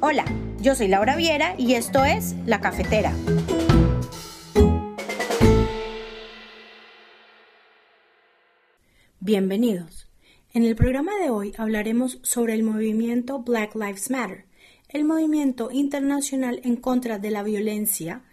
Hola, 0.00 0.24
yo 0.60 0.74
soy 0.74 0.88
Laura 0.88 1.16
Viera 1.16 1.54
y 1.58 1.74
esto 1.74 2.04
es 2.04 2.34
La 2.46 2.60
Cafetera. 2.60 3.12
Bienvenidos. 9.20 10.08
En 10.52 10.64
el 10.64 10.74
programa 10.74 11.12
de 11.22 11.30
hoy 11.30 11.54
hablaremos 11.58 12.18
sobre 12.22 12.54
el 12.54 12.62
movimiento 12.64 13.38
Black 13.40 13.74
Lives 13.76 14.10
Matter, 14.10 14.46
el 14.88 15.04
movimiento 15.04 15.70
internacional 15.70 16.60
en 16.64 16.76
contra 16.76 17.18
de 17.18 17.30
la 17.30 17.42
violencia 17.42 18.24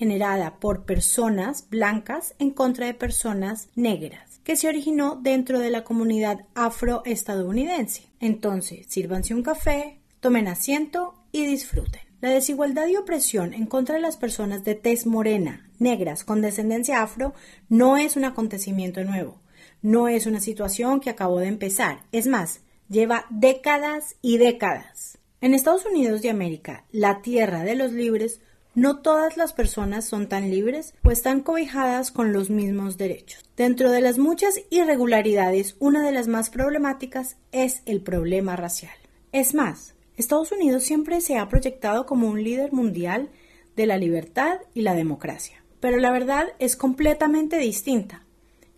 generada 0.00 0.56
por 0.58 0.86
personas 0.86 1.68
blancas 1.70 2.34
en 2.40 2.50
contra 2.50 2.86
de 2.86 2.94
personas 2.94 3.68
negras, 3.76 4.40
que 4.42 4.56
se 4.56 4.66
originó 4.66 5.20
dentro 5.22 5.60
de 5.60 5.70
la 5.70 5.84
comunidad 5.84 6.46
afroestadounidense. 6.56 8.08
Entonces, 8.18 8.86
sírvanse 8.88 9.34
un 9.34 9.44
café, 9.44 10.00
tomen 10.18 10.48
asiento 10.48 11.14
y 11.30 11.46
disfruten. 11.46 12.00
La 12.20 12.30
desigualdad 12.30 12.88
y 12.88 12.96
opresión 12.96 13.54
en 13.54 13.66
contra 13.66 13.94
de 13.94 14.00
las 14.00 14.16
personas 14.16 14.64
de 14.64 14.74
tez 14.74 15.06
morena, 15.06 15.70
negras, 15.78 16.24
con 16.24 16.40
descendencia 16.40 17.02
afro, 17.02 17.34
no 17.68 17.96
es 17.96 18.16
un 18.16 18.24
acontecimiento 18.24 19.04
nuevo 19.04 19.38
no 19.82 20.08
es 20.08 20.26
una 20.26 20.40
situación 20.40 21.00
que 21.00 21.10
acabó 21.10 21.38
de 21.38 21.46
empezar, 21.46 22.00
es 22.12 22.26
más, 22.26 22.60
lleva 22.88 23.26
décadas 23.30 24.16
y 24.20 24.38
décadas. 24.38 25.18
En 25.40 25.54
Estados 25.54 25.86
Unidos 25.86 26.20
de 26.20 26.30
América, 26.30 26.84
la 26.92 27.22
tierra 27.22 27.64
de 27.64 27.76
los 27.76 27.92
libres, 27.92 28.40
no 28.80 29.00
todas 29.00 29.36
las 29.36 29.52
personas 29.52 30.06
son 30.06 30.26
tan 30.26 30.50
libres 30.50 30.94
o 31.04 31.10
están 31.10 31.40
cobijadas 31.40 32.10
con 32.10 32.32
los 32.32 32.48
mismos 32.48 32.96
derechos. 32.96 33.44
Dentro 33.54 33.90
de 33.90 34.00
las 34.00 34.16
muchas 34.16 34.58
irregularidades, 34.70 35.76
una 35.80 36.02
de 36.02 36.12
las 36.12 36.28
más 36.28 36.48
problemáticas 36.48 37.36
es 37.52 37.82
el 37.84 38.00
problema 38.00 38.56
racial. 38.56 38.94
Es 39.32 39.52
más, 39.52 39.94
Estados 40.16 40.50
Unidos 40.50 40.82
siempre 40.82 41.20
se 41.20 41.36
ha 41.36 41.46
proyectado 41.50 42.06
como 42.06 42.28
un 42.28 42.42
líder 42.42 42.72
mundial 42.72 43.28
de 43.76 43.84
la 43.84 43.98
libertad 43.98 44.60
y 44.72 44.80
la 44.80 44.94
democracia. 44.94 45.62
Pero 45.80 45.98
la 45.98 46.10
verdad 46.10 46.46
es 46.58 46.74
completamente 46.74 47.58
distinta. 47.58 48.24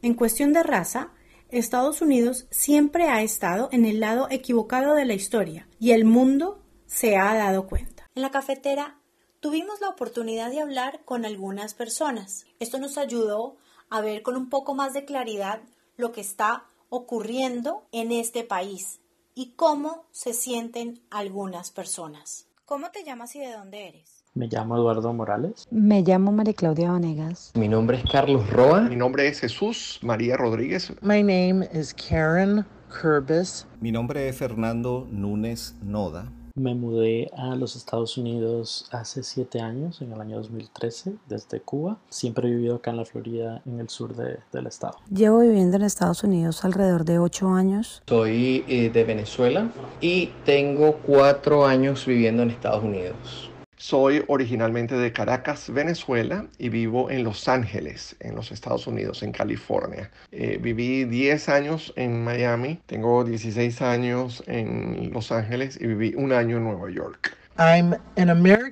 En 0.02 0.14
cuestión 0.14 0.52
de 0.52 0.64
raza, 0.64 1.12
Estados 1.48 2.02
Unidos 2.02 2.48
siempre 2.50 3.04
ha 3.04 3.22
estado 3.22 3.68
en 3.70 3.84
el 3.84 4.00
lado 4.00 4.26
equivocado 4.32 4.96
de 4.96 5.04
la 5.04 5.14
historia 5.14 5.68
y 5.78 5.92
el 5.92 6.04
mundo 6.04 6.60
se 6.86 7.16
ha 7.16 7.32
dado 7.34 7.68
cuenta. 7.68 8.08
En 8.16 8.22
la 8.22 8.32
cafetera 8.32 8.98
tuvimos 9.42 9.80
la 9.80 9.88
oportunidad 9.88 10.50
de 10.50 10.60
hablar 10.60 11.00
con 11.04 11.26
algunas 11.26 11.74
personas. 11.74 12.46
Esto 12.60 12.78
nos 12.78 12.96
ayudó 12.96 13.56
a 13.90 14.00
ver 14.00 14.22
con 14.22 14.36
un 14.36 14.48
poco 14.48 14.74
más 14.74 14.94
de 14.94 15.04
claridad 15.04 15.60
lo 15.96 16.12
que 16.12 16.20
está 16.20 16.66
ocurriendo 16.88 17.82
en 17.90 18.12
este 18.12 18.44
país 18.44 19.00
y 19.34 19.54
cómo 19.56 20.04
se 20.12 20.32
sienten 20.32 21.00
algunas 21.10 21.72
personas. 21.72 22.46
¿Cómo 22.64 22.90
te 22.92 23.02
llamas 23.02 23.34
y 23.34 23.40
de 23.40 23.52
dónde 23.52 23.88
eres? 23.88 24.24
Me 24.32 24.46
llamo 24.46 24.76
Eduardo 24.76 25.12
Morales. 25.12 25.66
Me 25.72 26.02
llamo 26.02 26.30
María 26.30 26.54
Claudia 26.54 26.92
Vanegas. 26.92 27.50
Mi 27.54 27.66
nombre 27.66 27.98
es 27.98 28.04
Carlos 28.10 28.48
Roa. 28.48 28.82
Mi 28.82 28.96
nombre 28.96 29.26
es 29.26 29.40
Jesús 29.40 29.98
María 30.02 30.36
Rodríguez. 30.36 30.92
My 31.02 31.20
name 31.20 31.68
is 31.74 31.92
Karen 31.92 32.64
Kurbis. 32.88 33.66
Mi 33.80 33.90
nombre 33.90 34.28
es 34.28 34.36
Fernando 34.36 35.08
Núñez 35.10 35.74
Noda. 35.82 36.32
Me 36.54 36.74
mudé 36.74 37.30
a 37.36 37.54
los 37.54 37.76
Estados 37.76 38.18
Unidos 38.18 38.86
hace 38.90 39.22
siete 39.22 39.60
años, 39.60 40.02
en 40.02 40.12
el 40.12 40.20
año 40.20 40.36
2013, 40.36 41.14
desde 41.28 41.60
Cuba. 41.60 41.98
Siempre 42.10 42.48
he 42.48 42.50
vivido 42.50 42.76
acá 42.76 42.90
en 42.90 42.98
la 42.98 43.04
Florida, 43.04 43.62
en 43.64 43.80
el 43.80 43.88
sur 43.88 44.14
de, 44.14 44.38
del 44.52 44.66
estado. 44.66 44.98
Llevo 45.10 45.40
viviendo 45.40 45.76
en 45.76 45.82
Estados 45.82 46.24
Unidos 46.24 46.64
alrededor 46.64 47.04
de 47.04 47.18
ocho 47.18 47.48
años. 47.48 48.02
Soy 48.06 48.64
eh, 48.68 48.90
de 48.90 49.04
Venezuela 49.04 49.70
y 50.00 50.30
tengo 50.44 50.98
cuatro 51.06 51.66
años 51.66 52.04
viviendo 52.04 52.42
en 52.42 52.50
Estados 52.50 52.84
Unidos. 52.84 53.51
Soy 53.82 54.22
originalmente 54.28 54.94
de 54.94 55.12
Caracas, 55.12 55.68
Venezuela, 55.68 56.46
y 56.56 56.68
vivo 56.68 57.10
en 57.10 57.24
Los 57.24 57.48
Ángeles, 57.48 58.14
en 58.20 58.36
los 58.36 58.52
Estados 58.52 58.86
Unidos, 58.86 59.24
en 59.24 59.32
California. 59.32 60.08
Eh, 60.30 60.60
viví 60.62 61.04
10 61.04 61.48
años 61.48 61.92
en 61.96 62.22
Miami, 62.22 62.78
tengo 62.86 63.24
16 63.24 63.82
años 63.82 64.44
en 64.46 65.10
Los 65.12 65.32
Ángeles 65.32 65.80
y 65.80 65.88
viví 65.88 66.14
un 66.14 66.32
año 66.32 66.58
en 66.58 66.62
Nueva 66.62 66.92
York. 66.92 67.36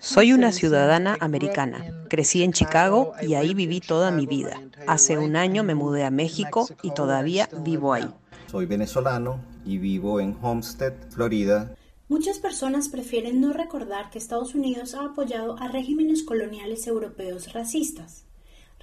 Soy 0.00 0.32
una 0.32 0.52
ciudadana 0.52 1.16
americana. 1.18 1.84
Crecí 2.08 2.44
en 2.44 2.52
Chicago 2.52 3.12
y 3.20 3.34
ahí 3.34 3.52
viví 3.52 3.80
toda 3.80 4.12
mi 4.12 4.26
vida. 4.26 4.60
Hace 4.86 5.18
un 5.18 5.34
año 5.34 5.64
me 5.64 5.74
mudé 5.74 6.04
a 6.04 6.12
México 6.12 6.68
y 6.84 6.92
todavía 6.92 7.48
vivo 7.64 7.94
ahí. 7.94 8.08
Soy 8.46 8.66
venezolano 8.66 9.40
y 9.64 9.78
vivo 9.78 10.20
en 10.20 10.36
Homestead, 10.40 10.92
Florida. 11.10 11.74
Muchas 12.10 12.40
personas 12.40 12.88
prefieren 12.88 13.40
no 13.40 13.52
recordar 13.52 14.10
que 14.10 14.18
Estados 14.18 14.56
Unidos 14.56 14.94
ha 14.94 15.04
apoyado 15.04 15.56
a 15.60 15.68
regímenes 15.68 16.24
coloniales 16.24 16.88
europeos 16.88 17.52
racistas, 17.52 18.24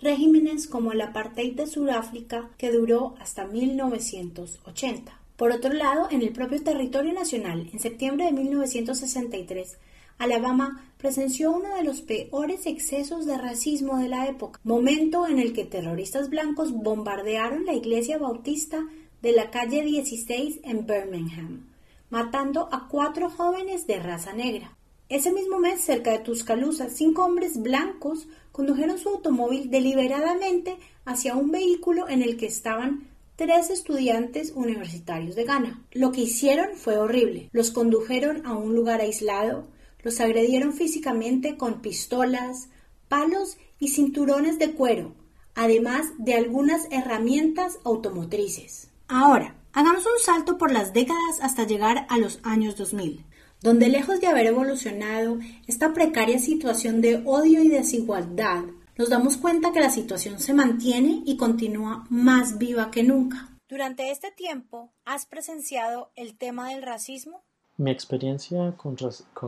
regímenes 0.01 0.65
como 0.65 0.93
el 0.93 1.01
apartheid 1.01 1.53
de 1.53 1.67
Sudáfrica 1.67 2.49
que 2.57 2.71
duró 2.71 3.15
hasta 3.19 3.45
1980. 3.45 5.11
Por 5.35 5.51
otro 5.51 5.73
lado, 5.73 6.07
en 6.09 6.21
el 6.21 6.31
propio 6.31 6.63
territorio 6.63 7.11
nacional, 7.11 7.69
en 7.73 7.81
septiembre 7.81 8.27
de 8.27 8.31
1963, 8.31 9.77
Alabama 10.19 10.89
presenció 10.97 11.51
uno 11.51 11.75
de 11.75 11.83
los 11.83 11.99
peores 11.99 12.65
excesos 12.65 13.25
de 13.25 13.37
racismo 13.37 13.97
de 13.97 14.07
la 14.07 14.27
época, 14.27 14.61
momento 14.63 15.27
en 15.27 15.39
el 15.39 15.51
que 15.51 15.65
terroristas 15.65 16.29
blancos 16.29 16.71
bombardearon 16.71 17.65
la 17.65 17.73
iglesia 17.73 18.19
bautista 18.19 18.85
de 19.21 19.33
la 19.33 19.51
calle 19.51 19.83
16 19.83 20.61
en 20.63 20.87
Birmingham 20.87 21.76
matando 22.09 22.69
a 22.71 22.87
cuatro 22.87 23.29
jóvenes 23.29 23.87
de 23.87 23.99
raza 23.99 24.33
negra. 24.33 24.75
Ese 25.09 25.31
mismo 25.31 25.59
mes, 25.59 25.81
cerca 25.81 26.11
de 26.11 26.19
Tuscaloosa, 26.19 26.89
cinco 26.89 27.23
hombres 27.23 27.61
blancos 27.61 28.27
condujeron 28.51 28.97
su 28.97 29.09
automóvil 29.09 29.69
deliberadamente 29.69 30.77
hacia 31.05 31.35
un 31.35 31.51
vehículo 31.51 32.09
en 32.09 32.21
el 32.21 32.35
que 32.35 32.47
estaban 32.47 33.07
tres 33.37 33.69
estudiantes 33.69 34.51
universitarios 34.55 35.35
de 35.35 35.45
Ghana. 35.45 35.81
Lo 35.93 36.11
que 36.11 36.21
hicieron 36.21 36.75
fue 36.75 36.97
horrible. 36.97 37.49
Los 37.53 37.71
condujeron 37.71 38.45
a 38.45 38.53
un 38.53 38.75
lugar 38.75 38.99
aislado, 38.99 39.67
los 40.03 40.19
agredieron 40.19 40.73
físicamente 40.73 41.55
con 41.55 41.81
pistolas, 41.81 42.69
palos 43.07 43.57
y 43.79 43.89
cinturones 43.89 44.59
de 44.59 44.71
cuero, 44.71 45.13
además 45.55 46.07
de 46.17 46.33
algunas 46.33 46.87
herramientas 46.91 47.79
automotrices. 47.83 48.89
Ahora, 49.07 49.55
Hagamos 49.77 50.07
un 50.07 50.19
salto 50.19 50.57
por 50.57 50.71
las 50.71 50.91
décadas 50.91 51.37
hasta 51.39 51.63
llegar 51.63 52.07
a 52.09 52.17
los 52.17 52.39
años 52.41 52.75
2000, 52.77 53.23
donde 53.61 53.89
lejos 53.89 54.19
de 54.19 54.25
haber 54.25 54.47
evolucionado 54.47 55.37
esta 55.67 55.93
precaria 55.93 56.39
situación 56.39 56.99
de 56.99 57.21
odio 57.27 57.61
y 57.61 57.67
desigualdad, 57.67 58.63
nos 58.97 59.09
damos 59.11 59.37
cuenta 59.37 59.71
que 59.71 59.79
la 59.79 59.91
situación 59.91 60.39
se 60.39 60.55
mantiene 60.55 61.21
y 61.27 61.37
continúa 61.37 62.07
más 62.09 62.57
viva 62.57 62.89
que 62.89 63.03
nunca. 63.03 63.49
Durante 63.69 64.09
este 64.09 64.31
tiempo, 64.31 64.89
¿has 65.05 65.27
presenciado 65.27 66.09
el 66.15 66.39
tema 66.39 66.71
del 66.71 66.81
racismo? 66.81 67.43
Mi 67.77 67.91
experiencia 67.91 68.73
con, 68.77 68.97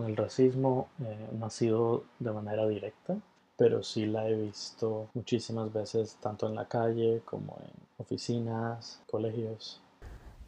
el 0.08 0.16
racismo 0.16 0.90
eh, 1.04 1.28
no 1.40 1.48
ha 1.48 1.50
sido 1.50 2.04
de 2.20 2.32
manera 2.32 2.68
directa, 2.68 3.18
pero 3.58 3.82
sí 3.82 4.06
la 4.06 4.30
he 4.30 4.36
visto 4.36 5.10
muchísimas 5.16 5.74
veces 5.74 6.18
tanto 6.22 6.48
en 6.48 6.54
la 6.54 6.68
calle 6.68 7.24
como 7.26 7.58
en 7.64 7.72
oficinas, 7.98 9.02
colegios. 9.10 9.82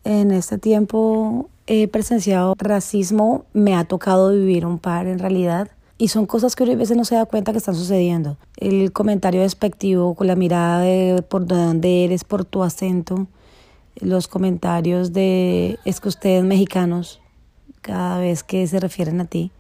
En 0.04 0.32
este 0.32 0.58
tiempo 0.58 1.50
he 1.68 1.88
presenciado 1.88 2.56
racismo, 2.58 3.46
me 3.54 3.76
ha 3.76 3.84
tocado 3.84 4.32
vivir 4.32 4.66
un 4.66 4.80
par 4.80 5.08
en 5.08 5.20
realidad. 5.20 5.70
Y 5.98 6.08
son 6.08 6.26
cosas 6.26 6.56
que 6.56 6.64
a 6.64 6.76
veces 6.76 6.98
no 6.98 7.06
se 7.06 7.16
da 7.16 7.26
cuenta 7.26 7.52
que 7.52 7.60
están 7.60 7.76
sucediendo. 7.76 8.38
El 8.58 8.92
comentario 8.92 9.42
despectivo 9.42 10.16
con 10.16 10.26
la 10.26 10.36
mirada 10.36 10.80
de 10.80 11.22
por 11.22 11.46
dónde 11.46 12.04
eres, 12.06 12.24
por 12.24 12.44
tu 12.44 12.64
acento. 12.64 13.28
Los 13.96 14.28
comentarios 14.28 15.14
de 15.14 15.78
es 15.86 16.02
que 16.02 16.10
ustedes 16.10 16.44
mexicanos, 16.44 17.22
cada 17.82 18.18
vez 18.18 18.44
que 18.44 18.66
se 18.66 18.80
refieren 18.80 19.22
a 19.22 19.26
ti 19.26 19.52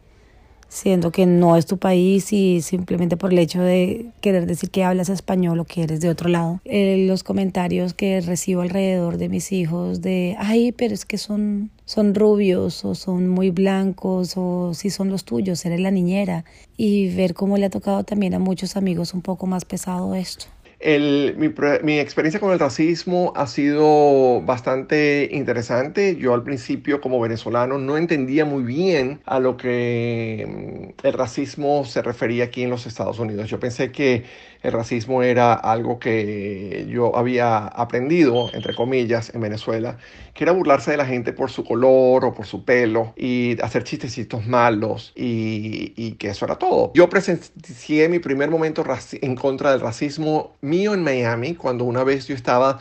siendo 0.71 1.11
que 1.11 1.25
no 1.25 1.57
es 1.57 1.65
tu 1.65 1.77
país 1.77 2.31
y 2.31 2.61
simplemente 2.61 3.17
por 3.17 3.33
el 3.33 3.39
hecho 3.39 3.61
de 3.61 4.11
querer 4.21 4.45
decir 4.45 4.71
que 4.71 4.85
hablas 4.85 5.09
español 5.09 5.59
o 5.59 5.65
que 5.65 5.83
eres 5.83 5.99
de 5.99 6.09
otro 6.09 6.29
lado. 6.29 6.61
Eh, 6.63 7.05
los 7.07 7.23
comentarios 7.23 7.93
que 7.93 8.21
recibo 8.21 8.61
alrededor 8.61 9.17
de 9.17 9.27
mis 9.27 9.51
hijos 9.51 10.01
de, 10.01 10.37
ay, 10.39 10.71
pero 10.71 10.93
es 10.93 11.03
que 11.03 11.17
son, 11.17 11.71
son 11.83 12.15
rubios 12.15 12.85
o 12.85 12.95
son 12.95 13.27
muy 13.27 13.49
blancos 13.49 14.33
o 14.37 14.73
si 14.73 14.89
son 14.89 15.09
los 15.09 15.25
tuyos, 15.25 15.65
eres 15.65 15.81
la 15.81 15.91
niñera. 15.91 16.45
Y 16.77 17.13
ver 17.13 17.33
cómo 17.33 17.57
le 17.57 17.65
ha 17.65 17.69
tocado 17.69 18.05
también 18.05 18.33
a 18.33 18.39
muchos 18.39 18.77
amigos 18.77 19.13
un 19.13 19.21
poco 19.21 19.47
más 19.47 19.65
pesado 19.65 20.15
esto. 20.15 20.45
Mi, 20.83 21.99
experiencia 21.99 22.39
con 22.39 22.51
el 22.51 22.59
racismo 22.59 23.33
ha 23.35 23.47
sido 23.47 24.41
bastante 24.41 25.29
interesante. 25.31 26.15
Yo 26.15 26.33
al 26.33 26.43
principio 26.43 27.01
como 27.01 27.19
venezolano 27.19 27.77
no 27.77 27.97
entendía 27.97 28.45
muy 28.45 28.63
bien 28.63 29.21
a 29.25 29.39
lo 29.39 29.57
que 29.57 30.93
mm, 31.01 31.07
el 31.07 31.13
racismo 31.13 31.85
se 31.85 32.01
refería 32.01 32.45
aquí 32.45 32.63
en 32.63 32.69
los 32.69 32.85
Estados 32.87 33.19
Unidos. 33.19 33.49
Yo 33.49 33.59
pensé 33.59 33.91
que 33.91 34.23
el 34.63 34.71
racismo 34.71 35.23
era 35.23 35.53
algo 35.53 35.99
que 35.99 36.85
yo 36.87 37.15
había 37.15 37.65
aprendido, 37.65 38.49
entre 38.53 38.75
comillas, 38.75 39.33
en 39.33 39.41
Venezuela, 39.41 39.97
que 40.33 40.43
era 40.43 40.53
burlarse 40.53 40.91
de 40.91 40.97
la 40.97 41.05
gente 41.05 41.33
por 41.33 41.49
su 41.49 41.63
color 41.63 42.25
o 42.25 42.33
por 42.33 42.45
su 42.45 42.63
pelo 42.63 43.13
y 43.15 43.59
hacer 43.61 43.83
chistecitos 43.83 44.45
malos 44.45 45.13
y, 45.15 45.93
y 45.95 46.13
que 46.13 46.29
eso 46.29 46.45
era 46.45 46.57
todo. 46.57 46.91
Yo 46.93 47.09
presencié 47.09 48.07
mi 48.07 48.19
primer 48.19 48.49
momento 48.49 48.83
en 49.21 49.35
contra 49.35 49.71
del 49.71 49.79
racismo 49.79 50.55
mío 50.71 50.93
en 50.93 51.03
Miami 51.03 51.53
cuando 51.55 51.83
una 51.83 52.03
vez 52.05 52.27
yo 52.27 52.33
estaba 52.33 52.79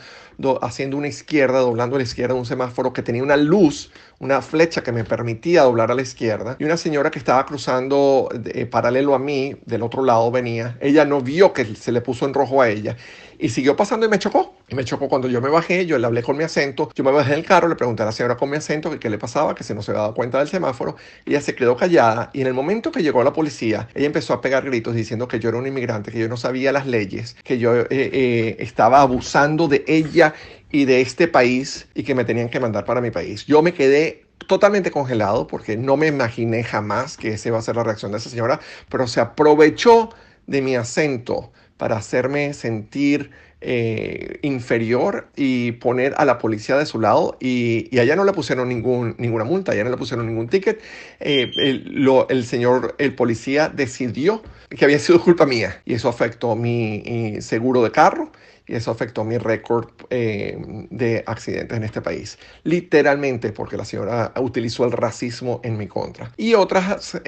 haciendo 0.61 0.97
una 0.97 1.07
izquierda, 1.07 1.59
doblando 1.59 1.97
a 1.97 1.99
la 1.99 2.03
izquierda 2.03 2.33
un 2.33 2.45
semáforo 2.45 2.93
que 2.93 3.03
tenía 3.03 3.21
una 3.21 3.37
luz, 3.37 3.91
una 4.19 4.41
flecha 4.41 4.81
que 4.81 4.91
me 4.91 5.03
permitía 5.03 5.63
doblar 5.63 5.91
a 5.91 5.95
la 5.95 6.01
izquierda. 6.01 6.55
Y 6.57 6.63
una 6.63 6.77
señora 6.77 7.11
que 7.11 7.19
estaba 7.19 7.45
cruzando 7.45 8.29
eh, 8.45 8.65
paralelo 8.65 9.13
a 9.13 9.19
mí, 9.19 9.55
del 9.65 9.83
otro 9.83 10.03
lado 10.03 10.31
venía, 10.31 10.77
ella 10.79 11.05
no 11.05 11.21
vio 11.21 11.53
que 11.53 11.75
se 11.75 11.91
le 11.91 12.01
puso 12.01 12.25
en 12.25 12.33
rojo 12.33 12.61
a 12.61 12.69
ella 12.69 12.95
y 13.37 13.49
siguió 13.49 13.75
pasando 13.75 14.05
y 14.05 14.09
me 14.09 14.19
chocó. 14.19 14.55
Y 14.71 14.75
me 14.75 14.85
chocó 14.85 15.09
cuando 15.09 15.27
yo 15.27 15.41
me 15.41 15.49
bajé, 15.49 15.85
yo 15.85 15.97
le 15.97 16.07
hablé 16.07 16.23
con 16.23 16.37
mi 16.37 16.45
acento, 16.45 16.89
yo 16.95 17.03
me 17.03 17.11
bajé 17.11 17.31
del 17.31 17.45
carro, 17.45 17.67
le 17.67 17.75
pregunté 17.75 18.03
a 18.03 18.05
la 18.05 18.13
señora 18.13 18.37
con 18.37 18.49
mi 18.49 18.55
acento 18.55 18.89
que 18.89 18.99
qué 18.99 19.09
le 19.09 19.17
pasaba, 19.17 19.53
que 19.53 19.65
se 19.65 19.75
no 19.75 19.81
se 19.81 19.91
había 19.91 20.03
dado 20.03 20.13
cuenta 20.13 20.39
del 20.39 20.47
semáforo, 20.47 20.95
ella 21.25 21.41
se 21.41 21.55
quedó 21.55 21.75
callada 21.75 22.29
y 22.31 22.39
en 22.39 22.47
el 22.47 22.53
momento 22.53 22.89
que 22.89 23.03
llegó 23.03 23.21
la 23.21 23.33
policía, 23.33 23.89
ella 23.93 24.05
empezó 24.05 24.31
a 24.31 24.39
pegar 24.39 24.63
gritos 24.63 24.95
diciendo 24.95 25.27
que 25.27 25.41
yo 25.41 25.49
era 25.49 25.57
un 25.57 25.67
inmigrante, 25.67 26.09
que 26.09 26.19
yo 26.19 26.29
no 26.29 26.37
sabía 26.37 26.71
las 26.71 26.87
leyes, 26.87 27.35
que 27.43 27.59
yo 27.59 27.81
eh, 27.81 27.87
eh, 27.89 28.55
estaba 28.59 29.01
abusando 29.01 29.67
de 29.67 29.83
ella 29.87 30.35
y 30.71 30.85
de 30.85 31.01
este 31.01 31.27
país 31.27 31.89
y 31.93 32.03
que 32.03 32.15
me 32.15 32.23
tenían 32.23 32.47
que 32.47 32.61
mandar 32.61 32.85
para 32.85 33.01
mi 33.01 33.11
país. 33.11 33.45
Yo 33.45 33.61
me 33.61 33.73
quedé 33.73 34.25
totalmente 34.47 34.89
congelado 34.89 35.47
porque 35.47 35.75
no 35.75 35.97
me 35.97 36.07
imaginé 36.07 36.63
jamás 36.63 37.17
que 37.17 37.33
esa 37.33 37.49
iba 37.49 37.59
a 37.59 37.61
ser 37.61 37.75
la 37.75 37.83
reacción 37.83 38.13
de 38.13 38.19
esa 38.19 38.29
señora, 38.29 38.61
pero 38.87 39.05
se 39.05 39.19
aprovechó 39.19 40.11
de 40.47 40.61
mi 40.61 40.77
acento 40.77 41.51
para 41.81 41.97
hacerme 41.97 42.53
sentir 42.53 43.31
eh, 43.59 44.37
inferior 44.43 45.29
y 45.35 45.71
poner 45.71 46.13
a 46.15 46.25
la 46.25 46.37
policía 46.37 46.77
de 46.77 46.85
su 46.85 46.99
lado 46.99 47.37
y, 47.39 47.87
y 47.89 47.97
allá 47.97 48.15
no 48.15 48.23
le 48.23 48.33
pusieron 48.33 48.69
ningún, 48.69 49.15
ninguna 49.17 49.45
multa, 49.45 49.71
allá 49.71 49.83
no 49.83 49.89
le 49.89 49.97
pusieron 49.97 50.27
ningún 50.27 50.47
ticket. 50.47 50.79
Eh, 51.19 51.51
el, 51.55 52.07
el, 52.29 52.45
señor, 52.45 52.93
el 52.99 53.15
policía 53.15 53.67
decidió 53.69 54.43
que 54.69 54.85
había 54.85 54.99
sido 54.99 55.19
culpa 55.23 55.47
mía 55.47 55.81
y 55.83 55.95
eso 55.95 56.07
afectó 56.07 56.55
mi 56.55 57.01
eh, 57.03 57.41
seguro 57.41 57.81
de 57.81 57.89
carro 57.89 58.31
y 58.67 58.75
eso 58.75 58.91
afectó 58.91 59.23
mi 59.23 59.39
récord 59.39 59.87
de 60.11 61.23
accidentes 61.25 61.75
en 61.75 61.83
este 61.83 62.01
país. 62.01 62.37
Literalmente 62.63 63.51
porque 63.53 63.75
la 63.75 63.85
señora 63.85 64.33
utilizó 64.39 64.85
el 64.85 64.91
racismo 64.91 65.61
en 65.63 65.79
mi 65.79 65.87
contra. 65.87 66.31
Y 66.37 66.53
otras 66.53 67.19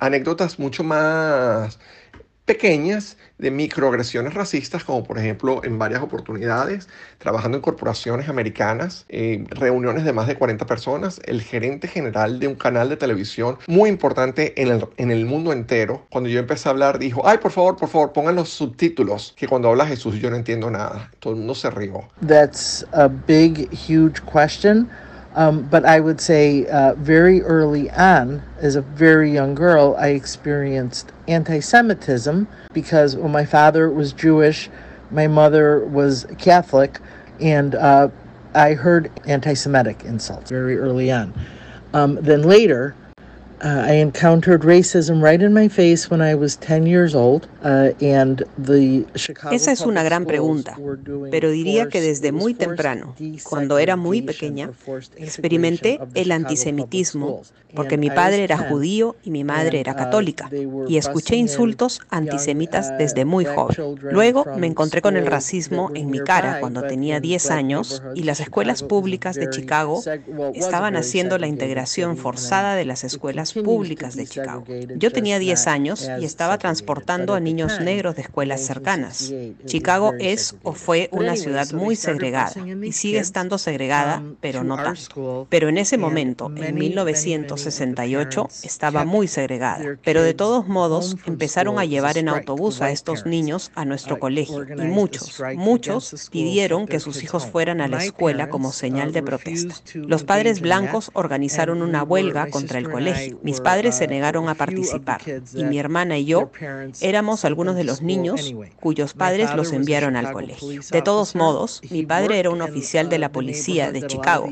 anécdotas 0.00 0.58
mucho 0.58 0.82
más 0.82 1.78
pequeñas 2.50 3.16
de 3.38 3.52
microagresiones 3.52 4.34
racistas, 4.34 4.82
como 4.82 5.04
por 5.04 5.18
ejemplo 5.18 5.60
en 5.62 5.78
varias 5.78 6.02
oportunidades, 6.02 6.88
trabajando 7.18 7.56
en 7.56 7.62
corporaciones 7.62 8.28
americanas, 8.28 9.06
eh, 9.08 9.44
reuniones 9.50 10.02
de 10.02 10.12
más 10.12 10.26
de 10.26 10.34
40 10.34 10.66
personas, 10.66 11.20
el 11.26 11.42
gerente 11.42 11.86
general 11.86 12.40
de 12.40 12.48
un 12.48 12.56
canal 12.56 12.88
de 12.88 12.96
televisión 12.96 13.56
muy 13.68 13.88
importante 13.88 14.60
en 14.60 14.66
el, 14.66 14.84
en 14.96 15.12
el 15.12 15.26
mundo 15.26 15.52
entero, 15.52 16.08
cuando 16.10 16.28
yo 16.28 16.40
empecé 16.40 16.68
a 16.68 16.72
hablar, 16.72 16.98
dijo, 16.98 17.22
ay, 17.24 17.38
por 17.38 17.52
favor, 17.52 17.76
por 17.76 17.88
favor, 17.88 18.12
pongan 18.12 18.34
los 18.34 18.48
subtítulos, 18.48 19.32
que 19.36 19.46
cuando 19.46 19.68
habla 19.68 19.86
Jesús 19.86 20.16
yo 20.16 20.28
no 20.28 20.34
entiendo 20.34 20.68
nada. 20.72 21.12
Todo 21.20 21.34
el 21.34 21.38
mundo 21.38 21.54
se 21.54 21.70
rió. 21.70 22.08
That's 22.26 22.84
a 22.90 23.06
big, 23.06 23.70
huge 23.70 24.20
question. 24.24 24.90
Um, 25.34 25.62
but 25.62 25.84
I 25.84 26.00
would 26.00 26.20
say 26.20 26.66
uh, 26.66 26.94
very 26.94 27.40
early 27.42 27.88
on, 27.90 28.42
as 28.58 28.74
a 28.74 28.82
very 28.82 29.32
young 29.32 29.54
girl, 29.54 29.94
I 29.98 30.08
experienced 30.08 31.12
anti 31.28 31.60
Semitism 31.60 32.48
because 32.72 33.16
well, 33.16 33.28
my 33.28 33.44
father 33.44 33.90
was 33.90 34.12
Jewish, 34.12 34.68
my 35.10 35.28
mother 35.28 35.84
was 35.86 36.26
Catholic, 36.38 36.98
and 37.40 37.76
uh, 37.76 38.08
I 38.54 38.74
heard 38.74 39.10
anti 39.26 39.54
Semitic 39.54 40.04
insults 40.04 40.50
very 40.50 40.76
early 40.78 41.12
on. 41.12 41.32
Um, 41.94 42.16
then 42.16 42.42
later, 42.42 42.96
Uh, 43.62 43.84
I 43.86 43.92
encountered 44.00 44.62
racism 44.62 45.22
right 45.22 45.42
in 45.42 45.52
my 45.52 45.68
face 45.68 46.10
when 46.10 46.22
I 46.22 46.34
was 46.34 46.56
10 46.56 46.86
years 46.86 47.14
old, 47.14 47.46
uh, 47.62 47.90
and 48.00 48.42
the 48.56 49.04
Chicago 49.16 49.54
Esa 49.54 49.72
es 49.72 49.82
una 49.82 50.02
gran 50.02 50.24
pregunta, 50.24 50.78
pero 51.30 51.50
diría 51.50 51.88
que 51.88 52.00
desde 52.00 52.32
muy 52.32 52.54
temprano, 52.54 53.14
cuando 53.44 53.78
era 53.78 53.96
muy 53.96 54.22
pequeña, 54.22 54.70
experimenté 55.16 56.00
el 56.14 56.32
antisemitismo 56.32 57.42
porque 57.74 57.96
mi 57.96 58.10
padre 58.10 58.44
era 58.44 58.58
judío 58.58 59.16
y 59.22 59.30
mi 59.30 59.44
madre 59.44 59.80
era 59.80 59.92
uh, 59.92 59.96
católica, 59.96 60.50
y 60.88 60.96
escuché 60.96 61.36
insultos 61.36 62.00
antisemitas 62.10 62.96
desde 62.98 63.24
muy 63.24 63.44
joven. 63.44 63.98
Luego 64.10 64.44
me 64.56 64.66
encontré 64.66 65.02
con 65.02 65.16
el 65.16 65.26
racismo 65.26 65.90
en 65.94 66.10
mi 66.10 66.20
cara 66.20 66.60
cuando 66.60 66.82
tenía 66.82 67.20
10 67.20 67.50
años 67.50 68.02
y 68.14 68.22
las 68.24 68.40
escuelas 68.40 68.82
públicas 68.82 69.36
de 69.36 69.50
Chicago 69.50 70.02
estaban 70.54 70.96
haciendo 70.96 71.38
la 71.38 71.46
integración 71.46 72.16
forzada 72.16 72.74
de 72.74 72.84
las 72.84 73.04
escuelas 73.04 73.49
públicas 73.52 74.16
de 74.16 74.26
Chicago. 74.26 74.64
Yo 74.96 75.12
tenía 75.12 75.38
10 75.38 75.66
años 75.66 76.08
y 76.20 76.24
estaba 76.24 76.58
transportando 76.58 77.34
a 77.34 77.40
niños 77.40 77.80
negros 77.80 78.16
de 78.16 78.22
escuelas 78.22 78.60
cercanas. 78.60 79.32
Chicago 79.66 80.12
es 80.18 80.56
o 80.62 80.72
fue 80.72 81.08
una 81.12 81.36
ciudad 81.36 81.70
muy 81.72 81.96
segregada 81.96 82.52
y 82.82 82.92
sigue 82.92 83.18
estando 83.18 83.58
segregada, 83.58 84.18
um, 84.18 84.36
pero 84.40 84.64
no 84.64 84.76
tanto. 84.76 85.46
Pero 85.48 85.68
en 85.68 85.78
ese 85.78 85.98
momento, 85.98 86.52
en 86.56 86.74
1968, 86.74 88.48
estaba 88.62 89.04
muy 89.04 89.28
segregada. 89.28 89.98
Pero 90.04 90.22
de 90.22 90.34
todos 90.34 90.68
modos, 90.68 91.16
empezaron 91.26 91.78
a 91.78 91.84
llevar 91.84 92.18
en 92.18 92.28
autobús 92.28 92.80
a 92.80 92.90
estos 92.90 93.26
niños 93.26 93.70
a 93.74 93.84
nuestro 93.84 94.18
colegio 94.18 94.64
y 94.64 94.86
muchos, 94.86 95.42
muchos 95.56 96.28
pidieron 96.30 96.86
que 96.86 97.00
sus 97.00 97.22
hijos 97.22 97.46
fueran 97.46 97.80
a 97.80 97.88
la 97.88 98.04
escuela 98.04 98.48
como 98.48 98.72
señal 98.72 99.12
de 99.12 99.22
protesta. 99.22 99.74
Los 99.94 100.24
padres 100.24 100.60
blancos 100.60 101.10
organizaron 101.14 101.82
una 101.82 102.02
huelga 102.02 102.48
contra 102.50 102.78
el 102.78 102.90
colegio 102.90 103.39
mis 103.42 103.60
padres 103.60 103.96
se 103.96 104.06
negaron 104.06 104.48
a 104.48 104.54
participar 104.54 105.20
y 105.54 105.64
mi 105.64 105.78
hermana 105.78 106.18
y 106.18 106.26
yo 106.26 106.50
éramos 107.00 107.44
algunos 107.44 107.76
de 107.76 107.84
los 107.84 108.02
niños 108.02 108.54
cuyos 108.80 109.14
padres 109.14 109.54
los 109.54 109.72
enviaron 109.72 110.16
al 110.16 110.32
colegio. 110.32 110.80
De 110.90 111.02
todos 111.02 111.34
modos, 111.34 111.80
mi 111.90 112.04
padre 112.04 112.38
era 112.38 112.50
un 112.50 112.62
oficial 112.62 113.08
de 113.08 113.18
la 113.18 113.32
policía 113.32 113.92
de 113.92 114.06
Chicago. 114.06 114.48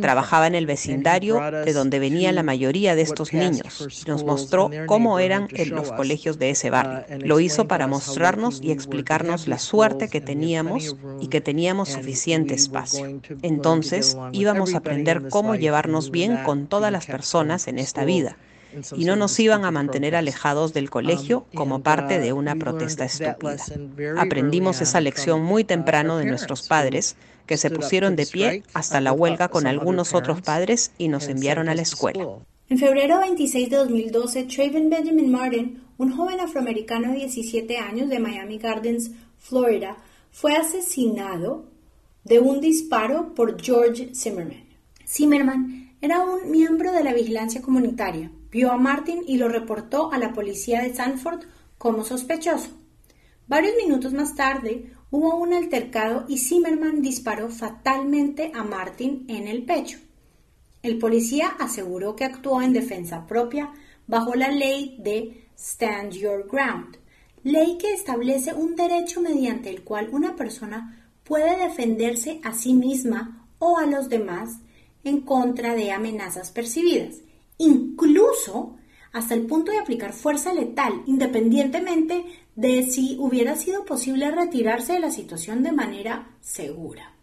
Trabajaba 0.00 0.46
en 0.46 0.54
el 0.54 0.66
vecindario 0.66 1.40
de 1.64 1.72
donde 1.72 1.98
venía 1.98 2.32
la 2.32 2.42
mayoría 2.42 2.94
de 2.94 3.02
estos 3.02 3.32
niños 3.32 4.04
y 4.04 4.08
nos 4.08 4.24
mostró 4.24 4.70
cómo 4.86 5.18
eran 5.18 5.48
en 5.52 5.70
los 5.70 5.92
colegios 5.92 6.38
de 6.38 6.50
ese 6.50 6.70
barrio. 6.70 7.04
Lo 7.20 7.40
hizo 7.40 7.66
para 7.68 7.86
mostrarnos 7.86 8.60
y 8.62 8.70
explicarnos 8.72 9.48
la 9.48 9.58
suerte 9.58 10.08
que 10.08 10.20
teníamos 10.20 10.96
y 11.20 11.28
que 11.28 11.40
teníamos 11.40 11.90
suficiente 11.90 12.54
espacio. 12.54 13.20
Entonces 13.42 14.16
íbamos 14.32 14.74
a 14.74 14.78
aprender 14.78 15.28
cómo 15.28 15.54
llevarnos 15.54 16.10
bien 16.10 16.38
con 16.44 16.66
todas 16.66 16.92
las 16.92 17.06
personas 17.06 17.68
en 17.68 17.78
esta 17.78 18.04
vida 18.04 18.09
vida 18.10 18.36
y 18.96 19.04
no 19.04 19.16
nos 19.16 19.38
iban 19.40 19.64
a 19.64 19.70
mantener 19.70 20.14
alejados 20.14 20.72
del 20.72 20.90
colegio 20.90 21.46
como 21.54 21.82
parte 21.82 22.18
de 22.18 22.32
una 22.32 22.54
protesta 22.56 23.04
estúpida. 23.04 23.56
Aprendimos 24.16 24.80
esa 24.80 25.00
lección 25.00 25.42
muy 25.42 25.64
temprano 25.64 26.18
de 26.18 26.26
nuestros 26.26 26.68
padres, 26.68 27.16
que 27.46 27.56
se 27.56 27.70
pusieron 27.70 28.14
de 28.14 28.26
pie 28.26 28.62
hasta 28.74 29.00
la 29.00 29.12
huelga 29.12 29.48
con 29.48 29.66
algunos 29.66 30.14
otros 30.14 30.40
padres 30.40 30.92
y 30.98 31.08
nos 31.08 31.28
enviaron 31.28 31.68
a 31.68 31.74
la 31.74 31.82
escuela. 31.82 32.24
En 32.68 32.78
febrero 32.78 33.18
26 33.18 33.70
de 33.70 33.76
2012, 33.76 34.44
Traven 34.44 34.88
Benjamin 34.88 35.32
Martin, 35.32 35.82
un 35.98 36.16
joven 36.16 36.38
afroamericano 36.38 37.08
de 37.08 37.18
17 37.18 37.76
años 37.78 38.08
de 38.08 38.20
Miami 38.20 38.58
Gardens, 38.58 39.10
Florida, 39.38 39.96
fue 40.30 40.54
asesinado 40.54 41.64
de 42.22 42.38
un 42.38 42.60
disparo 42.60 43.34
por 43.34 43.60
George 43.60 44.14
Zimmerman. 44.14 44.64
Zimmerman 45.04 45.79
era 46.02 46.22
un 46.22 46.50
miembro 46.50 46.92
de 46.92 47.04
la 47.04 47.12
vigilancia 47.12 47.60
comunitaria. 47.60 48.30
Vio 48.50 48.72
a 48.72 48.78
Martin 48.78 49.22
y 49.26 49.36
lo 49.36 49.48
reportó 49.48 50.12
a 50.12 50.18
la 50.18 50.32
policía 50.32 50.82
de 50.82 50.94
Sanford 50.94 51.44
como 51.76 52.04
sospechoso. 52.04 52.70
Varios 53.46 53.74
minutos 53.76 54.12
más 54.12 54.34
tarde 54.34 54.92
hubo 55.10 55.36
un 55.36 55.52
altercado 55.52 56.24
y 56.28 56.38
Zimmerman 56.38 57.02
disparó 57.02 57.48
fatalmente 57.48 58.50
a 58.54 58.62
Martin 58.62 59.24
en 59.28 59.46
el 59.46 59.64
pecho. 59.64 59.98
El 60.82 60.98
policía 60.98 61.56
aseguró 61.58 62.16
que 62.16 62.24
actuó 62.24 62.62
en 62.62 62.72
defensa 62.72 63.26
propia 63.26 63.72
bajo 64.06 64.34
la 64.34 64.50
ley 64.50 64.96
de 65.00 65.48
Stand 65.58 66.12
Your 66.12 66.48
Ground, 66.50 66.96
ley 67.42 67.76
que 67.76 67.92
establece 67.92 68.54
un 68.54 68.74
derecho 68.74 69.20
mediante 69.20 69.68
el 69.68 69.82
cual 69.84 70.08
una 70.12 70.34
persona 70.34 71.10
puede 71.24 71.58
defenderse 71.58 72.40
a 72.42 72.54
sí 72.54 72.72
misma 72.72 73.46
o 73.58 73.76
a 73.76 73.86
los 73.86 74.08
demás 74.08 74.60
en 75.04 75.20
contra 75.22 75.74
de 75.74 75.92
amenazas 75.92 76.50
percibidas, 76.52 77.20
incluso 77.58 78.76
hasta 79.12 79.34
el 79.34 79.46
punto 79.46 79.72
de 79.72 79.78
aplicar 79.78 80.12
fuerza 80.12 80.52
letal, 80.52 81.02
independientemente 81.06 82.24
de 82.54 82.82
si 82.84 83.16
hubiera 83.18 83.56
sido 83.56 83.84
posible 83.84 84.30
retirarse 84.30 84.94
de 84.94 85.00
la 85.00 85.10
situación 85.10 85.62
de 85.62 85.72
manera 85.72 86.36
segura. 86.40 87.14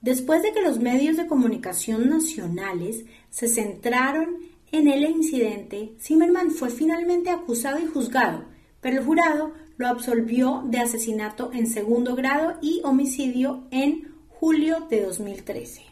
Después 0.00 0.42
de 0.42 0.52
que 0.52 0.62
los 0.62 0.78
medios 0.78 1.16
de 1.16 1.26
comunicación 1.26 2.08
nacionales 2.08 3.04
se 3.30 3.48
centraron 3.48 4.36
en 4.70 4.88
el 4.88 5.04
incidente, 5.04 5.94
Zimmerman 6.00 6.50
fue 6.50 6.70
finalmente 6.70 7.30
acusado 7.30 7.78
y 7.78 7.86
juzgado, 7.86 8.44
pero 8.80 8.98
el 8.98 9.04
jurado 9.04 9.52
lo 9.78 9.88
absolvió 9.88 10.62
de 10.66 10.78
asesinato 10.78 11.50
en 11.52 11.66
segundo 11.66 12.14
grado 12.14 12.58
y 12.62 12.80
homicidio 12.84 13.66
en 13.70 14.15
julio 14.40 14.86
de 14.90 15.02
2013. 15.02 15.82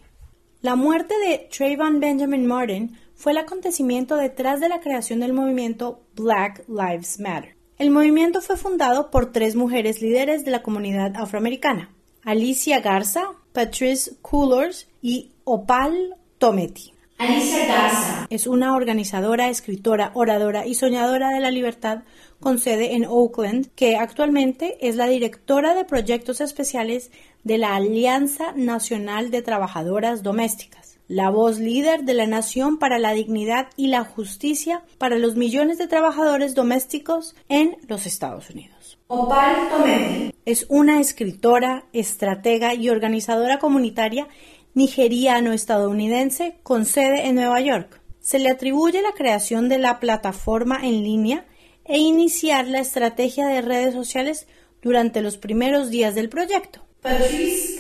La 0.60 0.76
muerte 0.76 1.14
de 1.18 1.48
Trayvon 1.50 2.00
Benjamin 2.00 2.46
Martin 2.46 2.96
fue 3.14 3.32
el 3.32 3.38
acontecimiento 3.38 4.16
detrás 4.16 4.60
de 4.60 4.68
la 4.68 4.80
creación 4.80 5.20
del 5.20 5.32
movimiento 5.32 6.02
Black 6.14 6.64
Lives 6.68 7.20
Matter. 7.20 7.56
El 7.78 7.90
movimiento 7.90 8.40
fue 8.40 8.56
fundado 8.56 9.10
por 9.10 9.32
tres 9.32 9.56
mujeres 9.56 10.00
líderes 10.00 10.44
de 10.44 10.50
la 10.50 10.62
comunidad 10.62 11.16
afroamericana, 11.16 11.90
Alicia 12.22 12.80
Garza, 12.80 13.32
Patrice 13.52 14.16
Coolers 14.22 14.88
y 15.02 15.32
Opal 15.44 16.16
Tometi. 16.38 16.93
Alicia 17.18 17.66
Garza 17.66 18.26
es 18.30 18.46
una 18.46 18.74
organizadora, 18.74 19.48
escritora, 19.48 20.10
oradora 20.14 20.66
y 20.66 20.74
soñadora 20.74 21.30
de 21.30 21.40
la 21.40 21.50
libertad 21.50 22.02
con 22.40 22.58
sede 22.58 22.94
en 22.94 23.06
Oakland, 23.06 23.68
que 23.76 23.96
actualmente 23.96 24.76
es 24.80 24.96
la 24.96 25.06
directora 25.06 25.74
de 25.74 25.84
proyectos 25.84 26.40
especiales 26.40 27.10
de 27.44 27.58
la 27.58 27.76
Alianza 27.76 28.52
Nacional 28.56 29.30
de 29.30 29.42
Trabajadoras 29.42 30.22
Domésticas, 30.22 30.98
la 31.06 31.30
voz 31.30 31.60
líder 31.60 32.02
de 32.04 32.14
la 32.14 32.26
Nación 32.26 32.78
para 32.78 32.98
la 32.98 33.12
Dignidad 33.12 33.68
y 33.76 33.86
la 33.86 34.04
Justicia 34.04 34.82
para 34.98 35.16
los 35.16 35.36
millones 35.36 35.78
de 35.78 35.86
trabajadores 35.86 36.54
domésticos 36.54 37.36
en 37.48 37.76
los 37.86 38.06
Estados 38.06 38.50
Unidos. 38.50 38.98
Opal 39.06 39.68
Tometi 39.70 40.34
es 40.44 40.66
una 40.68 41.00
escritora, 41.00 41.84
estratega 41.92 42.74
y 42.74 42.90
organizadora 42.90 43.58
comunitaria 43.58 44.28
nigeriano-estadounidense 44.74 46.58
con 46.62 46.84
sede 46.84 47.26
en 47.26 47.36
Nueva 47.36 47.60
York. 47.60 48.00
Se 48.20 48.38
le 48.38 48.50
atribuye 48.50 49.02
la 49.02 49.12
creación 49.12 49.68
de 49.68 49.78
la 49.78 50.00
plataforma 50.00 50.80
en 50.82 51.02
línea 51.02 51.46
e 51.84 51.98
iniciar 51.98 52.66
la 52.68 52.80
estrategia 52.80 53.46
de 53.46 53.62
redes 53.62 53.94
sociales 53.94 54.46
durante 54.82 55.22
los 55.22 55.36
primeros 55.36 55.90
días 55.90 56.14
del 56.14 56.28
proyecto. 56.28 56.84
Patrice 57.04 57.76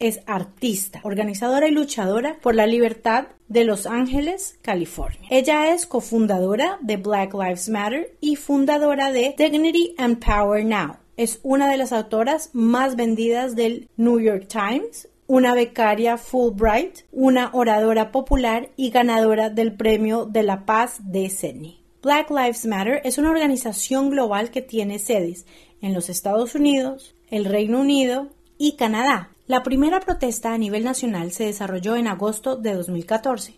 es 0.00 0.20
artista, 0.24 1.00
organizadora 1.04 1.68
y 1.68 1.70
luchadora 1.70 2.38
por 2.40 2.54
la 2.54 2.66
libertad 2.66 3.26
de 3.48 3.64
Los 3.64 3.86
Ángeles, 3.86 4.58
California. 4.62 5.28
Ella 5.28 5.74
es 5.74 5.84
cofundadora 5.84 6.78
de 6.80 6.96
Black 6.96 7.34
Lives 7.34 7.68
Matter 7.68 8.16
y 8.22 8.36
fundadora 8.36 9.12
de 9.12 9.34
Dignity 9.36 9.94
and 9.98 10.24
Power 10.24 10.64
Now. 10.64 10.96
Es 11.18 11.40
una 11.42 11.70
de 11.70 11.76
las 11.76 11.92
autoras 11.92 12.48
más 12.54 12.96
vendidas 12.96 13.54
del 13.54 13.90
New 13.98 14.18
York 14.18 14.48
Times, 14.48 15.08
una 15.26 15.54
becaria 15.54 16.18
Fulbright, 16.18 17.00
una 17.12 17.50
oradora 17.52 18.12
popular 18.12 18.70
y 18.76 18.90
ganadora 18.90 19.50
del 19.50 19.72
Premio 19.72 20.26
de 20.26 20.42
la 20.42 20.66
Paz 20.66 21.00
de 21.04 21.30
Sydney. 21.30 21.82
Black 22.02 22.30
Lives 22.30 22.66
Matter 22.66 23.00
es 23.04 23.18
una 23.18 23.30
organización 23.30 24.10
global 24.10 24.50
que 24.50 24.62
tiene 24.62 24.98
sedes 24.98 25.46
en 25.80 25.94
los 25.94 26.08
Estados 26.08 26.54
Unidos, 26.54 27.14
el 27.30 27.44
Reino 27.44 27.80
Unido 27.80 28.28
y 28.58 28.72
Canadá. 28.76 29.30
La 29.46 29.62
primera 29.62 30.00
protesta 30.00 30.52
a 30.52 30.58
nivel 30.58 30.84
nacional 30.84 31.32
se 31.32 31.44
desarrolló 31.44 31.96
en 31.96 32.08
agosto 32.08 32.56
de 32.56 32.74
2014, 32.74 33.54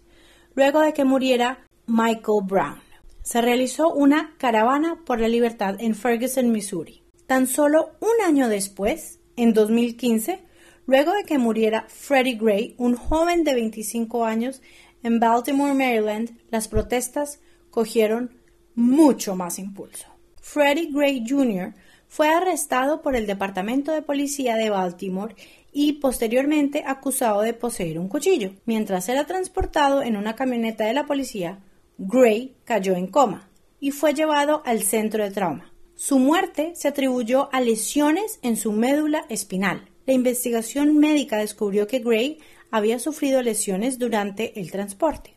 luego 0.54 0.80
de 0.80 0.92
que 0.92 1.04
muriera 1.04 1.66
Michael 1.86 2.42
Brown. 2.44 2.80
Se 3.22 3.40
realizó 3.40 3.92
una 3.92 4.34
caravana 4.36 5.00
por 5.06 5.20
la 5.20 5.28
libertad 5.28 5.76
en 5.78 5.94
Ferguson, 5.94 6.52
Missouri. 6.52 7.02
Tan 7.26 7.46
solo 7.46 7.92
un 8.00 8.26
año 8.26 8.48
después, 8.48 9.18
en 9.36 9.54
2015, 9.54 10.44
luego 10.86 11.12
de 11.12 11.24
que 11.24 11.38
muriera 11.38 11.86
Freddie 11.88 12.36
Gray, 12.36 12.74
un 12.78 12.94
joven 12.94 13.44
de 13.44 13.54
25 13.54 14.24
años 14.24 14.62
en 15.02 15.20
Baltimore, 15.20 15.74
Maryland, 15.74 16.38
las 16.50 16.68
protestas 16.68 17.40
cogieron 17.70 18.38
mucho 18.74 19.36
más 19.36 19.58
impulso. 19.58 20.06
Freddie 20.40 20.90
Gray 20.92 21.24
Jr. 21.28 21.74
fue 22.08 22.28
arrestado 22.28 23.02
por 23.02 23.16
el 23.16 23.26
Departamento 23.26 23.92
de 23.92 24.02
Policía 24.02 24.56
de 24.56 24.70
Baltimore 24.70 25.34
y 25.72 25.94
posteriormente 25.94 26.84
acusado 26.86 27.42
de 27.42 27.52
poseer 27.52 27.98
un 27.98 28.08
cuchillo. 28.08 28.52
Mientras 28.64 29.08
era 29.08 29.26
transportado 29.26 30.02
en 30.02 30.16
una 30.16 30.36
camioneta 30.36 30.84
de 30.84 30.94
la 30.94 31.06
policía, 31.06 31.58
Gray 31.98 32.56
cayó 32.64 32.94
en 32.94 33.08
coma 33.08 33.48
y 33.80 33.90
fue 33.90 34.14
llevado 34.14 34.62
al 34.64 34.82
centro 34.82 35.24
de 35.24 35.30
trauma. 35.30 35.72
Su 35.96 36.18
muerte 36.18 36.72
se 36.74 36.88
atribuyó 36.88 37.52
a 37.52 37.60
lesiones 37.60 38.38
en 38.42 38.56
su 38.56 38.72
médula 38.72 39.26
espinal. 39.28 39.90
La 40.06 40.12
investigación 40.12 40.98
médica 40.98 41.38
descubrió 41.38 41.86
que 41.86 42.00
Gray 42.00 42.38
había 42.70 42.98
sufrido 42.98 43.40
lesiones 43.42 43.98
durante 43.98 44.58
el 44.60 44.70
transporte. 44.70 45.34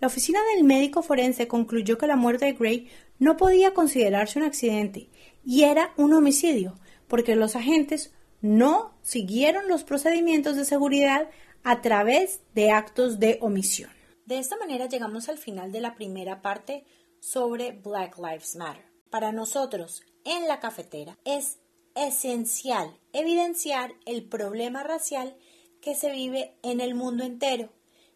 La 0.00 0.06
oficina 0.06 0.40
del 0.54 0.64
médico 0.64 1.02
forense 1.02 1.48
concluyó 1.48 1.98
que 1.98 2.06
la 2.06 2.16
muerte 2.16 2.46
de 2.46 2.52
Gray 2.52 2.88
no 3.18 3.36
podía 3.36 3.74
considerarse 3.74 4.38
un 4.38 4.44
accidente 4.44 5.10
y 5.44 5.64
era 5.64 5.92
un 5.96 6.12
homicidio, 6.14 6.78
porque 7.08 7.36
los 7.36 7.56
agentes 7.56 8.12
no 8.40 8.94
siguieron 9.02 9.68
los 9.68 9.84
procedimientos 9.84 10.56
de 10.56 10.64
seguridad 10.64 11.28
a 11.62 11.82
través 11.82 12.40
de 12.54 12.70
actos 12.70 13.18
de 13.18 13.38
omisión. 13.42 13.90
De 14.24 14.38
esta 14.38 14.56
manera 14.56 14.86
llegamos 14.86 15.28
al 15.28 15.38
final 15.38 15.72
de 15.72 15.80
la 15.80 15.94
primera 15.94 16.40
parte 16.40 16.84
sobre 17.20 17.72
Black 17.72 18.16
Lives 18.16 18.56
Matter. 18.56 18.84
Para 19.10 19.32
nosotros, 19.32 20.02
en 20.24 20.46
la 20.46 20.60
cafetera, 20.60 21.18
es 21.24 21.58
esencial 21.94 22.96
evidenciar 23.12 23.94
el 24.06 24.24
problema 24.24 24.82
racial 24.82 25.36
que 25.80 25.94
se 25.94 26.10
vive 26.10 26.54
en 26.62 26.80
el 26.80 26.94
mundo 26.94 27.24
entero 27.24 27.70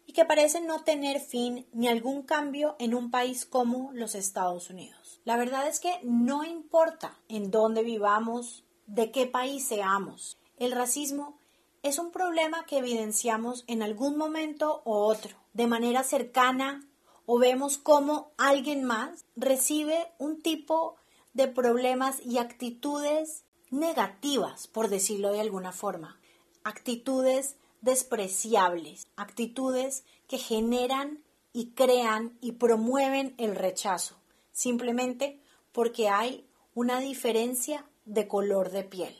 y 0.05 0.13
que 0.13 0.25
parece 0.25 0.61
no 0.61 0.83
tener 0.83 1.19
fin 1.19 1.65
ni 1.73 1.87
algún 1.87 2.23
cambio 2.23 2.75
en 2.79 2.93
un 2.93 3.11
país 3.11 3.45
como 3.45 3.91
los 3.93 4.15
Estados 4.15 4.69
Unidos. 4.69 5.21
La 5.25 5.37
verdad 5.37 5.67
es 5.67 5.79
que 5.79 5.99
no 6.03 6.43
importa 6.43 7.17
en 7.27 7.49
dónde 7.49 7.83
vivamos, 7.83 8.63
de 8.85 9.11
qué 9.11 9.25
país 9.25 9.65
seamos, 9.65 10.37
el 10.57 10.71
racismo 10.71 11.39
es 11.81 11.99
un 11.99 12.11
problema 12.11 12.65
que 12.65 12.77
evidenciamos 12.77 13.63
en 13.67 13.81
algún 13.81 14.17
momento 14.17 14.81
u 14.85 14.91
otro, 14.91 15.35
de 15.53 15.67
manera 15.67 16.03
cercana 16.03 16.87
o 17.25 17.39
vemos 17.39 17.77
cómo 17.77 18.31
alguien 18.37 18.83
más 18.83 19.25
recibe 19.35 20.11
un 20.19 20.41
tipo 20.41 20.95
de 21.33 21.47
problemas 21.47 22.23
y 22.23 22.37
actitudes 22.37 23.44
negativas, 23.75 24.67
por 24.67 24.89
decirlo 24.89 25.31
de 25.31 25.41
alguna 25.41 25.71
forma, 25.71 26.17
actitudes 26.63 27.57
despreciables, 27.81 29.05
actitudes 29.15 30.03
que 30.27 30.37
generan 30.37 31.19
y 31.53 31.71
crean 31.71 32.37
y 32.41 32.53
promueven 32.53 33.35
el 33.37 33.55
rechazo, 33.55 34.15
simplemente 34.51 35.39
porque 35.71 36.09
hay 36.09 36.45
una 36.73 36.99
diferencia 36.99 37.85
de 38.05 38.27
color 38.27 38.71
de 38.71 38.83
piel. 38.83 39.15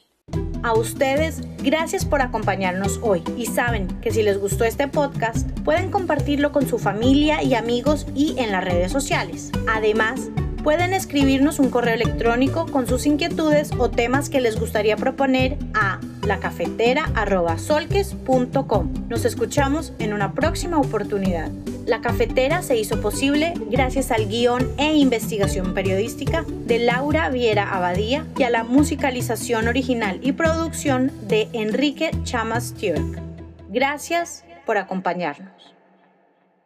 A 0.63 0.73
ustedes, 0.73 1.41
gracias 1.59 2.05
por 2.05 2.23
acompañarnos 2.23 2.99
hoy 3.03 3.23
y 3.37 3.45
saben 3.45 3.87
que 4.01 4.11
si 4.11 4.23
les 4.23 4.39
gustó 4.39 4.63
este 4.63 4.87
podcast, 4.87 5.47
pueden 5.59 5.91
compartirlo 5.91 6.51
con 6.51 6.67
su 6.67 6.79
familia 6.79 7.43
y 7.43 7.53
amigos 7.53 8.07
y 8.15 8.39
en 8.39 8.51
las 8.51 8.63
redes 8.63 8.91
sociales. 8.91 9.51
Además, 9.67 10.31
pueden 10.65 10.93
escribirnos 10.93 11.59
un 11.59 11.69
correo 11.69 11.93
electrónico 11.93 12.65
con 12.65 12.87
sus 12.87 13.05
inquietudes 13.05 13.69
o 13.77 13.91
temas 13.91 14.31
que 14.31 14.41
les 14.41 14.59
gustaría 14.59 14.97
proponer 14.97 15.59
a 15.75 15.99
lacafetera.solques.com. 16.25 18.93
Nos 19.07 19.25
escuchamos 19.25 19.93
en 19.99 20.11
una 20.11 20.33
próxima 20.33 20.79
oportunidad. 20.79 21.51
La 21.85 22.01
cafetera 22.01 22.63
se 22.63 22.77
hizo 22.77 22.99
posible 22.99 23.53
gracias 23.69 24.09
al 24.09 24.27
guion 24.27 24.67
e 24.79 24.95
investigación 24.95 25.75
periodística 25.75 26.43
de 26.65 26.79
Laura 26.79 27.29
Viera 27.29 27.75
Abadía 27.75 28.25
y 28.35 28.41
a 28.41 28.49
la 28.49 28.63
musicalización 28.63 29.67
original 29.67 30.19
y 30.23 30.31
producción 30.31 31.11
de 31.27 31.47
Enrique 31.53 32.09
Chamas 32.23 32.69
Stewart. 32.69 33.19
Gracias 33.69 34.43
por 34.65 34.79
acompañarnos. 34.79 35.74